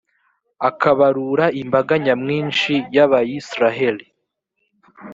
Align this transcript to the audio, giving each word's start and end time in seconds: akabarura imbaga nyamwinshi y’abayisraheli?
akabarura 0.69 1.45
imbaga 1.61 1.93
nyamwinshi 2.03 2.73
y’abayisraheli? 2.95 4.05